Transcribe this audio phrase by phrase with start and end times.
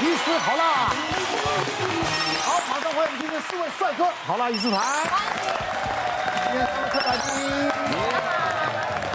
[0.00, 0.92] 医师好啦，
[2.44, 4.80] 好，马上欢迎今天四位帅哥好啦医师团。
[6.44, 7.70] 今天他们特来宾，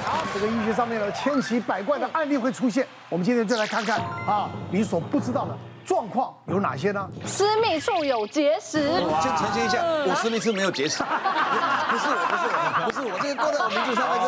[0.05, 5.57] 好，这个医学上面的千奇百怪的案例会出现，我们今天就来看看啊，你所不知道的。
[5.85, 7.09] 状况有哪些呢？
[7.25, 8.87] 私密处有结石。
[9.21, 11.03] 先澄清一下，我私密处没有结石，
[11.91, 14.19] 不是我，不是我，不是我，这个挂在我名字上面，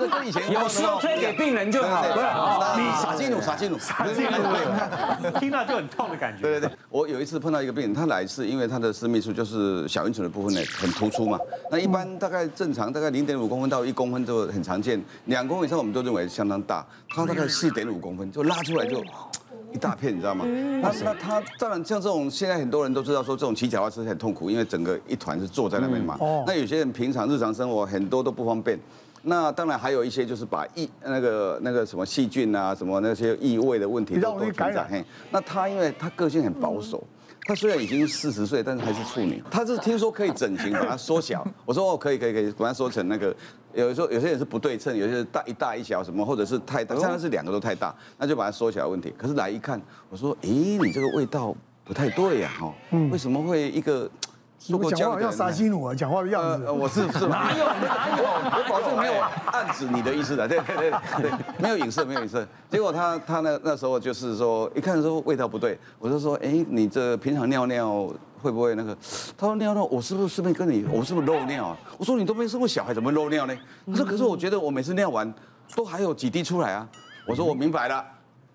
[0.00, 2.74] 这跟以前有时候推给病人就好了。
[2.78, 6.42] 你傻金弩，傻金弩，傻金弩，听到就很痛的感觉。
[6.42, 11.38] 对对对，我有一次碰到一个病人，他来是因为他的私密处就是小阴唇的部分呢很突出嘛，
[11.70, 19.04] 那一般大概正常大概零点五公分到一公分就很常见，两公分以上我们都认为相当大，他大概四点五公分就拉出来就。
[19.72, 20.44] 一大片，你知道吗？
[20.82, 26.16] 那那他当然像这种，现在很多人都知道说这种骑脚踏车很痛苦，因为整个一团是坐在那边嘛。
[26.18, 26.42] 哦。
[26.44, 28.76] 那有些人平常日常生活很多都不方便。
[29.22, 34.86] 那当然还有一些就是把异那个那个什么细菌啊，什么那些异味的问题都都存在。
[34.88, 35.04] 嘿。
[35.30, 37.02] 那他因为他个性很保守。
[37.46, 39.42] 他虽然已经四十岁，但是还是处女。
[39.50, 41.44] 他是听说可以整形把它缩小。
[41.64, 43.34] 我说哦，可以可以可以，把它缩成那个。
[43.74, 49.12] 有时候有些人是不对称，有些是大一大一小什么，或者是太大，现在是两个都太大，那就把它缩小的问题。
[49.18, 51.54] 可是来一看，我说，咦，你这个味道
[51.84, 52.72] 不太对呀，哈，
[53.10, 54.08] 为什么会一个？
[54.68, 59.14] 如果讲话要杀鸡弩啊，讲话的样子，我是是哪有哪有，我保证没有
[59.50, 60.90] 暗指你的意思的，对对对
[61.22, 62.46] 对，没有影射没有影射。
[62.70, 68.06] 结果他他那那时候就是说，一看说味道不对，我就说，哎，你这平常尿尿
[68.42, 68.94] 会不会那个？
[69.36, 71.76] 他说尿尿，我是不是顺便跟你，我是不是漏尿啊？
[71.96, 73.56] 我说你都没生过小孩，怎么漏尿呢？
[73.86, 75.32] 他说可是我觉得我每次尿完
[75.74, 76.86] 都还有几滴出来啊。
[77.26, 78.04] 我说我明白了，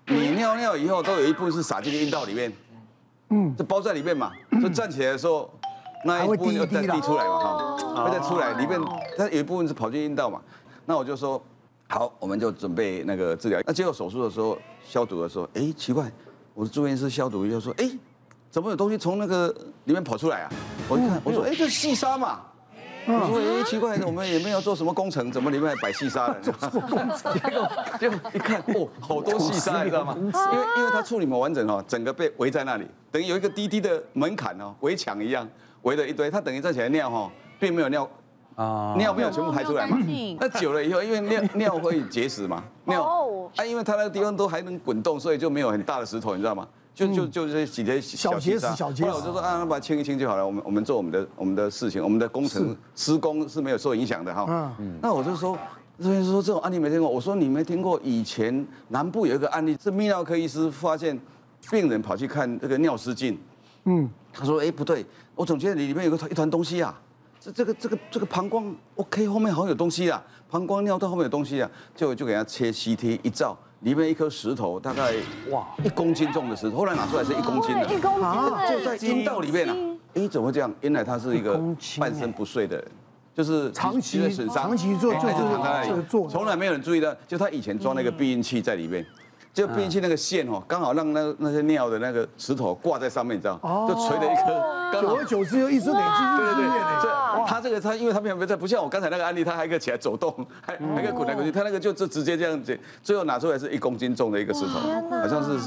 [0.06, 2.53] 你尿尿以后都有一部分是洒进阴道里面，
[3.30, 5.50] 嗯，就包在里面嘛，就站起来的时候。
[6.06, 8.80] 那一部分又再滴出来嘛，哈，会再出来，里面
[9.17, 10.39] 它有一部分是跑进阴道嘛。
[10.86, 11.42] 那我就说，
[11.88, 13.59] 好，我们就准备那个治疗。
[13.66, 16.11] 那结果手术的时候，消毒的时候，哎，奇怪，
[16.53, 17.89] 我的住院医师消毒一下说，哎，
[18.52, 19.48] 怎么有东西从那个
[19.86, 20.50] 里面跑出来啊？
[20.88, 22.42] 我一看，我说，哎，这是细沙嘛。
[23.08, 26.36] 我说，哎，奇怪，我们也没有做什么工程，怎么里面还摆细沙呢？
[26.42, 27.33] 做工程？
[27.39, 30.15] 结果结果一看，哦，好多细沙，你知道吗？
[30.17, 35.48] 因为因为它处理没完整哦，整个被围在那里，等于有一个滴滴的门槛哦，围墙一样。
[35.85, 38.09] 围了一堆，他等于站起来尿哈，并没有尿，
[38.55, 39.97] 啊，尿没有全部排出来嘛。
[40.39, 43.03] 那久了以后，因为尿尿会结石嘛，尿
[43.55, 46.67] 啊，因为他那个地方都还能滚动，所以就没有很大的石头，你知道吗？
[46.95, 49.09] 就就就是几条小结石，小结石。
[49.11, 50.45] 我就说啊，把它清一清就好了。
[50.45, 54.73] 我们我们做我们的我们的事情，我们的工程施工是没有受影响的哈。
[54.79, 54.97] 嗯。
[55.02, 55.55] 那我就说，
[55.99, 57.07] 这边说这种案例没听过。
[57.07, 61.19] 我说你没听过，以前南部有一个案例，是泌尿科医师发现
[61.69, 63.37] 病人跑去看这个尿失禁。
[63.83, 64.09] 嗯。
[64.37, 66.97] 他说：“哎，不对，我总觉得你里面有个一团东西啊，
[67.39, 75.13] 这这个这个这个膀胱，OK，后面好像有东西啊，膀胱尿道后面有东西啊，就就给他切 CT 一照，里面一颗石头，大概
[75.51, 75.67] 哇。
[75.83, 78.21] 一公斤重的石头，后来拿出来是一公斤的，一公斤，
[78.69, 79.75] 就在阴道里面啊，
[80.13, 80.73] 哎，怎么会这样？
[80.79, 81.61] 原来他是一个
[81.99, 82.87] 半身不遂的人，
[83.33, 89.05] 就是长期的损伤，长期做做做做，从来没有人注意到，就他以前装那个避孕器在里面。”
[89.55, 93.88] 就憋气那个线哦，刚好让那那些尿的那个石头挂在上面，你知道吗？
[93.88, 95.02] 就垂了一颗。
[95.02, 96.80] 久而久之又一直累积，对对对。
[97.02, 101.52] 这他这个他因为他没有在，不像我刚才那个案例，他还可以起来走动，还还可以滚来滚去。
[101.54, 104.80] 他那个就就直接这样子，最后拿出来是一公斤重的一个石头，
[105.10, 105.58] 好像是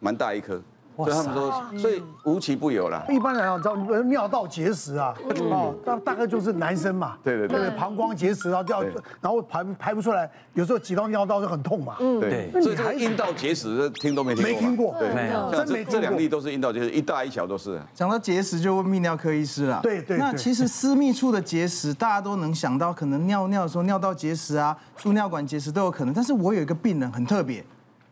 [0.00, 0.58] 蛮大一颗。
[0.96, 3.04] 所以他们说，所以无奇不有啦。
[3.08, 5.14] 一般来讲，知道尿道结石啊，
[5.50, 8.82] 哦，大大概就是男生嘛，对对对，膀胱结石啊，掉，
[9.20, 11.96] 然后排排不出来，有时候挤到尿道就很痛嘛。
[12.00, 12.50] 嗯，对。
[12.62, 14.52] 所以这个阴道结石听都没听过。
[14.52, 15.52] 没听过，对，没有。
[15.52, 17.80] 像这这两例都是阴道结石，一大一小都是。
[17.94, 19.80] 讲到结石，就问泌尿科医师了。
[19.82, 20.18] 对对。
[20.18, 26.14] 那其实私密处的结石，大家都能想到，可能尿尿的时候尿道结石啊，输尿管结石都有可能。
[26.14, 27.64] 但是我有一个病人很特别。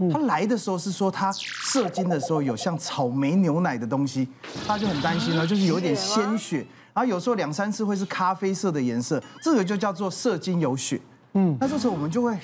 [0.09, 4.27] 他来的时候是说他射精的时候有像草莓牛奶的东西，
[4.67, 6.59] 他就很担心了，就是有点鲜血，
[6.95, 11.01] 然后有时候两三次会是咖啡色的颜色，这个就叫做射精有血。
[11.35, 12.39] 嗯，那这时候我们就会，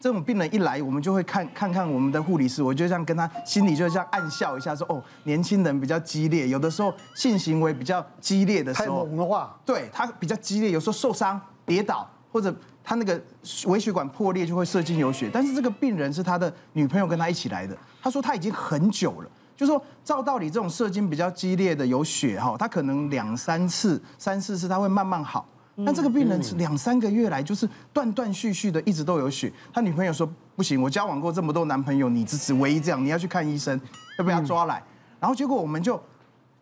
[0.00, 12.54] 这种病人一来，我们就会看看看我们的护理师，我就这样跟他心里就这样暗笑一下，说哦，年轻人比较激烈，有的时候性行为比较激烈的时候，太猛的话，对他比较激烈，有时候受伤跌倒或者。
[12.88, 13.20] 他那个
[13.66, 17.76] 微血管破裂就会射精有血，但是这个病人是他的女朋友跟他一起来的。
[18.00, 25.44] 他说他已经很久了，就说照道理这种射精比较激烈的有血哈，他可能两三次、三四次他会慢慢好。
[25.84, 29.52] 但这个病人是两三个月来就是断断续续的一直都有血。
[29.72, 30.24] 他女朋友说
[30.54, 33.78] 不行，我交往过这么多男朋友，你只是唯一这样，你要去看医生，
[34.20, 34.80] 要被他抓来。
[35.18, 36.00] 然后结果我们就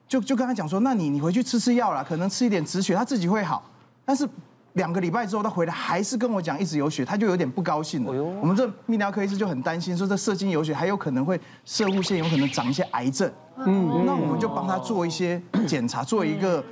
[0.09, 3.70] 就就跟他讲说，那你你回去吃吃药啦，可能吃一点止血，他自己会好。
[4.06, 4.27] 但是。
[4.75, 8.12] 两个礼拜之后，他回来还是跟我讲一直有血，他就有点不高兴了。
[8.41, 13.32] 我们这泌尿科医师就很担心，说这射精有血，还有可能会射护腺有可能长一些癌症。
[13.59, 16.62] 嗯，那我们就帮他做一些检查，做一个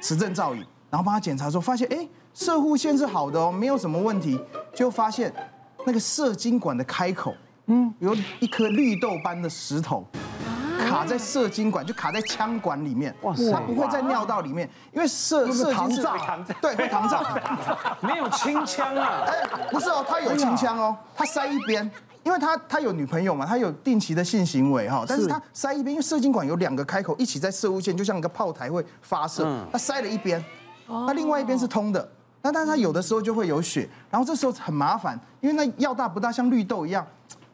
[0.00, 4.40] 磁振造影，然后帮他检查之后发现，哎，摄护腺是好的哦，没有什么问题，
[4.74, 5.32] 就发现
[5.86, 7.32] 那个射精管的开口，
[7.66, 10.04] 嗯，有一颗绿豆般的石头。
[10.92, 16.02] 卡在射精管，就卡在腔管里面，哇塞，它不会在尿道里面，因为射射精是
[16.60, 17.24] 对，会糖胀，
[18.00, 21.90] 没有清腔啊，哎，不是哦，他有清腔哦，他塞一边，
[22.22, 30.44] 因为他他有女朋友嘛，他有定期的性行为哈，但是他塞一边，因为射精管有两个开口一起在射物线，就像一个炮台会发射，他塞了一边，
[30.86, 32.06] 他另外一边是通的，
[32.42, 37.06] 那但是他有的时候就会有血，然后这时候很麻烦，因为那药大不大，像绿豆一样，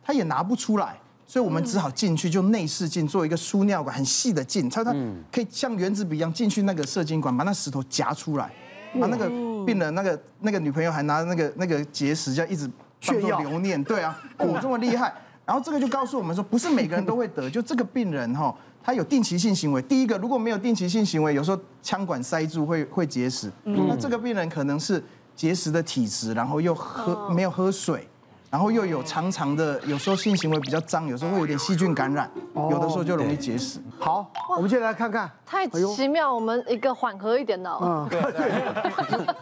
[0.05, 0.96] 他也拿不出来。
[1.28, 4.94] 所以我们只好进去，就内视镜做一个输尿管，很细的镜，它它
[5.30, 8.50] 可以像原子笔一样进去那个射精管，把那石头夹出来，
[8.98, 9.28] 把那个
[9.66, 12.66] 病人那个那个女朋友还拿那个那个结石，这样一直
[13.04, 13.84] 当做留念。
[13.84, 15.12] 对啊，我 这么厉害。
[15.44, 19.82] 然后这个就告诉我们说，不是每个人都会得，就这个病人哈，他有定期性行为。
[19.82, 23.52] 第一个，如果没有定期性行为，有时候腔管塞住会会结石。
[23.64, 25.02] 那这个病人可能是
[25.36, 28.08] 结石的体质，然后又喝没有喝水。
[28.50, 33.79] 然后又有长长的，有时候性行为比较脏，有时候会有点细菌感染，有的时候就容易结石。
[33.99, 37.71] 好，我们接下来看看，太奇妙，我们一个缓和一点的。
[37.83, 38.50] 嗯，对 对。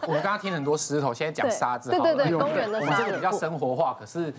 [0.07, 1.89] 我们刚刚听很多石头，现在讲沙子。
[1.89, 2.91] 对对对，公园的沙子。
[2.91, 4.33] 我们这个比较生活化，可是。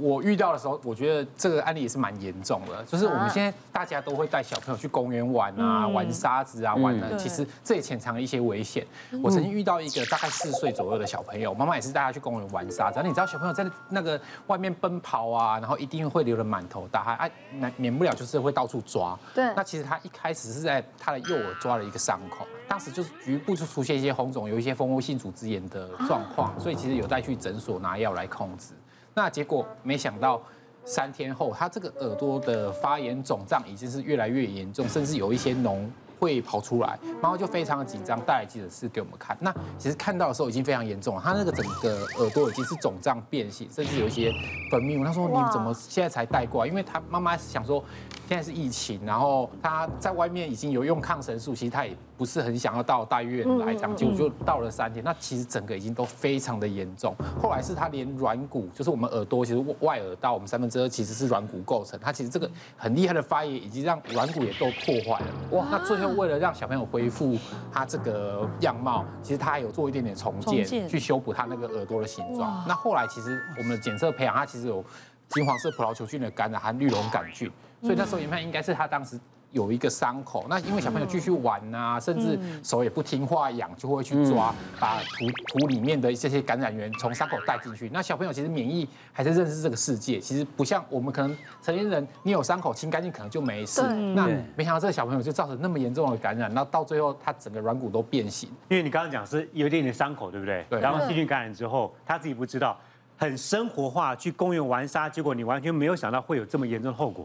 [0.00, 2.82] 我遇到的时候，我觉得这个案例也是蛮严重的。
[2.84, 8.86] 就是我们现在大家都会带小朋友去公园玩啊，玩沙子啊，玩的其实这也潜藏了一些危险。
[9.22, 12.96] 我曾经遇到一个大概四岁左右的小朋友，妈妈也是带他去公园玩沙子。
[12.96, 19.18] 然后你知道小朋友在那个外面奔跑啊，然后一定会流得满头大汗，啊，免免不了就是会到处抓。
[19.34, 19.52] 对。
[19.54, 28.72] 那其实他一开始是在他的右耳抓了一个伤口，当时就是局部就出现一些红肿，有一些蜂窝性组织炎的状况，所以其实有带去诊所拿药来控制。
[29.14, 30.42] 那结果没想到，
[30.84, 35.86] 三天后他这个耳朵的发炎肿胀已经是越来越严重，甚至有一些脓
[36.18, 39.36] 会跑出来，然后就非常的紧张，带来记者室给我们看。
[39.40, 44.32] 那其实看到的时候已经非常严重了，他那个整个耳朵已经是肿胀变形，甚至有一些
[44.70, 45.04] 分泌物。
[45.04, 47.82] 他说：“你怎么现在才带过来？”因为他妈妈想说。
[48.28, 57.14] 现在是疫情，然后他在外面已经有用抗生素，其实他也不是很想要到大医院来，这样结果就到了三天，那其实整个已经都非常的严重。
[57.40, 65.26] 后来是他连软骨，就是我们耳朵，其实外耳道我们三分之二其实是软骨构成，他其实这个很厉害的发炎，已经让软骨也都破坏了。
[65.50, 65.66] 哇！
[65.70, 67.36] 那最后为了让小朋友恢复
[67.70, 72.64] 他这个样貌，其实他还有做一点点重建，去修补他那个耳朵的形状。
[72.66, 74.82] 那后来其实我们的检测培养，他其实有
[75.28, 77.50] 金黄色葡萄球菌的感染和绿脓杆菌。
[77.84, 79.20] 所以那时候研判应该是他当时
[79.52, 87.88] 有一个伤口，那因为小朋友继续玩呐，甚至手也不听话痒，就会去抓，把土土里面的这些感染源从伤口带进去。
[87.92, 93.80] 那小朋友其实免疫还是认识这个世界，其实不像我们可能成年人，你有伤口清干净可能就没事。
[94.14, 94.26] 那
[94.56, 98.48] 没想到这个小朋友就造成那么严重的感染，那到最后他整个软骨都变形。
[98.68, 100.66] 因为你刚刚讲是有一点点伤口，对不对？
[100.68, 100.80] 对。
[100.80, 102.76] 然后细菌感染之后，他自己不知道，
[103.16, 107.24] 很生活化去公园玩沙，结果你完全没有想到会有这么严重的后果。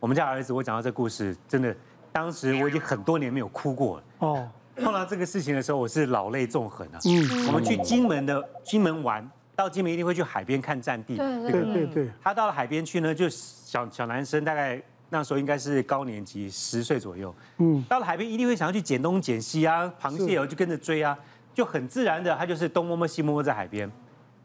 [0.00, 1.74] 我们家儿子，我讲到这故事，真的，
[2.12, 4.02] 当时我已经很多年没有哭过了。
[4.18, 6.98] 哦，碰到这个事情的时候，我是老泪纵横啊。
[7.04, 11.16] 嗯，我们去金门的金门玩，到金门一定会去海边看战地。
[11.16, 12.10] 对对对对。
[12.22, 14.80] 他到了海边去呢，就小小男生，大概
[15.10, 17.34] 那时候应该是高年级，十岁左右。
[17.56, 21.18] 嗯，到了海边一定会想要去捡东捡西啊，螃蟹哦就跟着追啊，
[21.52, 23.90] 就很自然的，他就是东摸摸西摸摸在海边。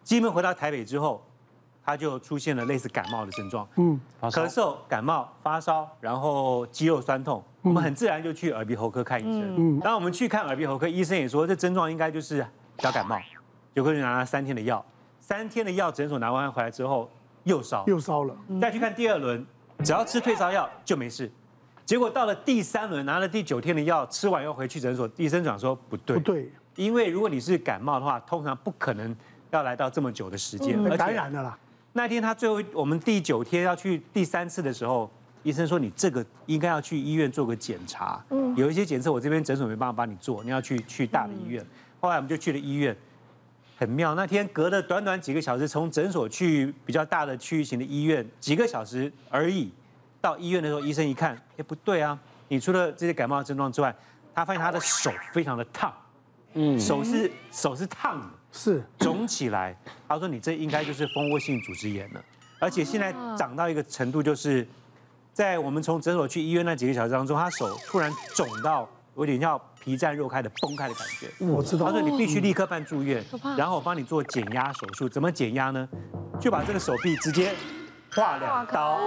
[0.04, 1.24] 金门回到台北之后。
[1.86, 9.56] 他就出现了类似感冒的症状，嗯，咳嗽、感冒、发烧，然后肌肉酸痛，我们很自然就去耳鼻喉科看医生。
[9.58, 12.46] 嗯，然后我们去看耳鼻喉科，医生也说这症状应该就是
[12.80, 13.20] 小感冒，
[13.76, 14.84] 就会拿了三天的药，
[15.20, 17.10] 三天的药诊所拿完回来之后
[17.44, 19.46] 又烧，又烧了，再去看第二轮，
[19.84, 21.30] 只要吃退烧药就没事。
[21.86, 29.14] 结果到了第三轮，拿了第九天的药，吃完又回去诊所，医生讲说不对，不对，因为如果你是感冒的话，通常不可能
[29.52, 31.60] 要来到这么久的时间，而感染的啦。
[31.94, 35.10] 那天他最后我们第九天要去第三次的时候，
[35.44, 41.64] 医生说，你这个应该要去医院做个检查，嗯，有一些检测我这边诊所没办法帮你做，你要去去大的医院。
[42.00, 42.96] 后来我们就去了医院，
[43.78, 44.16] 很妙。
[44.16, 49.72] 那天隔了短短几个小时，从诊所去比较大的区域型的医院，几个小时而已。
[50.20, 53.96] 到医院的时候，医生一看，哎，不对啊，你除了这些感冒症状之外，
[54.34, 55.94] 他发现他的手非常的烫，
[56.54, 58.26] 嗯，手是手是烫的。
[58.56, 59.76] 是肿起来，
[60.08, 62.24] 他说你这应该就是蜂窝性组织炎了，
[62.60, 64.66] 而且现在长到一个程度，就是
[65.34, 71.30] 在我们从诊所去医院那几个小时当中，他手突然肿到有点像皮绽肉开的崩开的感觉。
[71.46, 73.24] 我知道他说你必须立刻办住院，
[73.58, 75.10] 然后我帮你做减压手术。
[75.10, 75.90] 怎么减压呢？
[76.40, 77.54] 就把这个手臂直接
[78.12, 79.00] 划两刀，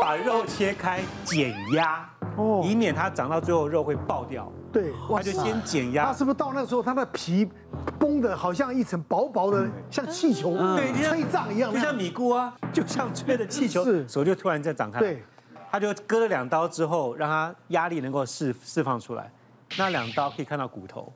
[0.00, 4.50] 把肉切开减压，哦，以免它长到最后肉会爆掉。
[4.74, 6.06] 对，他就先减压。
[6.06, 7.48] 他是不是到那个时候，他的皮
[7.96, 14.98] 绷的好像一层薄薄的，像气球，对，吹胀一样，就像米菇啊，就像吹的气球，是手就突然在长开。
[14.98, 15.22] 对，
[15.70, 19.30] 他就割了两刀之后，让他压力能够释释放出来。
[19.78, 21.12] 那两刀可以看到骨头，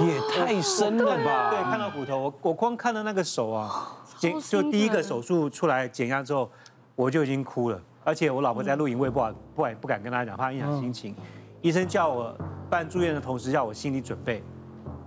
[0.00, 1.50] 也太深了吧？
[1.50, 2.18] 对，看到骨头。
[2.18, 6.50] 我我光看到那个手啊，减就第一个手术出来减压之后，
[6.96, 7.80] 我就已经哭了。
[8.04, 11.14] 而且我老婆在录影，我也不好不敢不敢跟她讲，怕影响心情。
[11.60, 12.36] 医生叫我
[12.70, 14.42] 办住院的同时，叫我心理准备。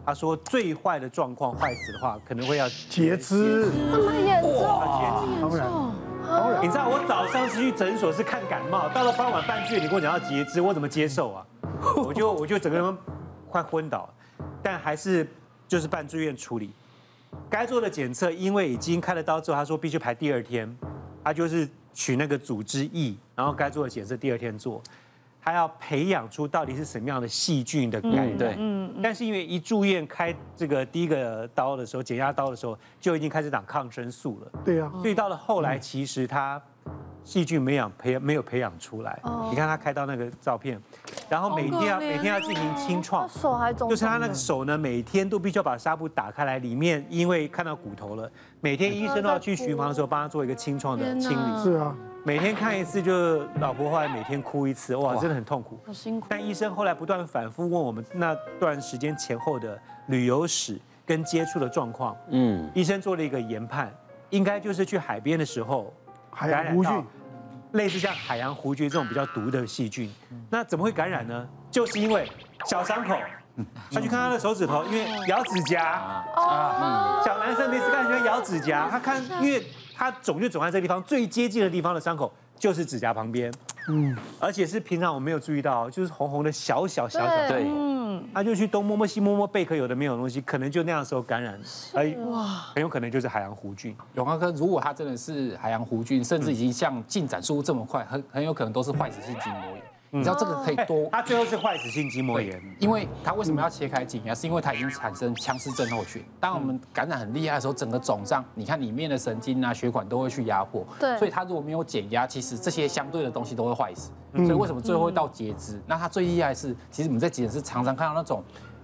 [0.05, 3.71] 他说最坏的状况，坏死的话，可能会要截肢。
[3.91, 4.61] 这么严重？
[5.41, 5.71] 当然，
[6.27, 6.63] 当然。
[6.63, 11.45] 你知道我早上是去诊所是看感冒，到了傍晚办住院，你跟我讲要截肢，我怎么接受啊？
[11.95, 12.97] 我就 我就整个人
[13.47, 14.09] 快昏倒，
[14.61, 15.27] 但还是
[15.67, 16.71] 就是办住院处理。
[17.49, 20.75] 该做的检测，因为已经开了刀之后，他说必须排第二天，
[21.23, 24.81] 他就是取那个组织液，然后该做的检测第二天做。
[25.43, 36.61] 他要培养出到底是什么样的细菌的感染，对，嗯，但是因为一住院开这个第一个刀的时候，减压刀的时候就已经开始打抗生素了，对呀，所以到了后来，其实他
[37.23, 39.19] 细菌没养培没有培养出来。
[39.49, 40.79] 你看他开刀那个照片，
[41.27, 48.29] 然后每天要每天要进行清创，手还肿，就是他那个手呢，每天都必须要把纱布打开来，里面因为看到骨头了，
[48.59, 51.95] 每天医生都要去巡房的时候帮他做一个清创的清理，是啊。
[52.23, 56.27] 每天看一次，就老婆后来每天哭一次，哇，真的很痛苦，好辛苦。
[56.29, 63.91] 但医生后来不断反复问我们那段时间前后的旅游史跟接触的状况，嗯，医生做了一个研判，
[64.29, 65.91] 应该就是去海边的时候
[66.29, 67.03] 感染到
[67.71, 70.13] 类似像海洋弧菌这种比较毒的细菌。
[70.49, 71.47] 那怎么会感染呢？
[71.71, 72.29] 就是因为
[72.65, 73.15] 小伤口，
[73.91, 75.83] 他去看他的手指头，因为咬指甲
[76.35, 79.65] 啊，小男生没事干，喜欢咬指甲，他看因为。
[80.01, 83.53] 它肿就肿在这个地方，最接近的地方的伤口就是指甲旁边，
[83.87, 91.59] 嗯，而且是平常我没有注意到，就是红红的小小小小，对，嗯，他就去东摸摸西摸摸贝壳，有的没有东西，可能就那样的时候感染，
[91.93, 92.43] 哎，哇，
[92.73, 93.95] 很有可能就是海洋弧菌。
[94.15, 99.83] 永康哥，如果他真的是海洋弧菌，甚至已经像进展速度这么快，很很有可能都是坏死性筋膜炎。
[100.13, 101.07] 你知道这个可以多？
[101.09, 104.35] 它最后是坏死性筋膜炎，因为它为什么要切开减压？
[104.35, 106.21] 是因为它已经产生腔室症候群。
[106.37, 110.85] 当我们感染很厉害的时候，整个肿胀，你看里面的神经啊、血管都会去压迫。
[110.99, 111.17] 对。
[111.17, 114.11] 所以它如果没有减压，其实这些相对的东西都会坏死。
[114.33, 115.81] 所以为什么最后会到截肢？
[115.87, 118.43] 那它最厉害的是，其实我们在急诊室常常看到那种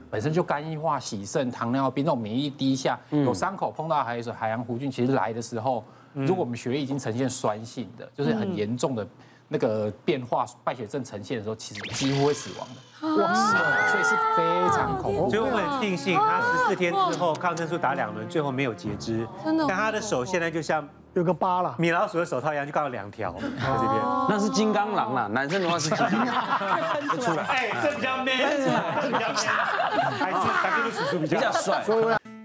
[0.10, 9.06] 本身就肝硬化、洗肾、糖尿病那种免疫力低下、有伤口碰到海水海洋弧菌，其实来的时候，如果我们血液已经呈现酸性的，就是很严重的。
[9.48, 13.58] 那个变化败血症呈现的时候，其实几乎会死亡的，哇塞！
[13.92, 15.30] 所以是非常恐怖。
[15.30, 19.28] 所以我们很庆幸他十四天之后抗生素打两轮，最后没有截肢。
[19.46, 19.66] 真的。
[19.68, 24.02] 但他的手现在就像有个疤了，米老鼠的手套一样，就刚好两条在这边。
[24.30, 27.20] 那是金刚狼啦，男生的话是金刚狼。
[27.22, 27.44] 出来。
[27.46, 28.28] 哎，这比较 man，
[29.02, 29.38] 这比较 man，
[30.20, 31.84] 还是还是叔叔比较帅。